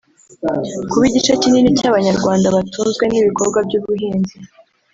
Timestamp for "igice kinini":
1.09-1.69